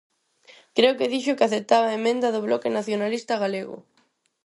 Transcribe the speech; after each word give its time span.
Creo 0.77 0.97
que 0.97 1.11
dixo 1.13 1.37
que 1.37 1.45
aceptaba 1.47 1.85
a 1.89 1.97
emenda 1.99 2.27
do 2.33 2.43
Bloque 2.47 2.73
Nacionalista 2.77 3.33
Galego. 3.43 3.77